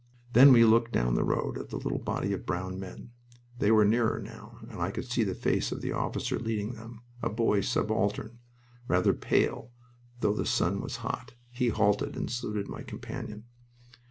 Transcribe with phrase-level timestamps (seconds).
[0.33, 3.11] Then we looked down the road at the little body of brown men.
[3.59, 7.03] They were nearer now, and I could see the face of the officer leading them
[7.21, 8.39] a boy subaltern,
[8.87, 9.69] rather pale
[10.21, 11.35] though the sun was hot.
[11.51, 13.45] He halted and saluted my companion.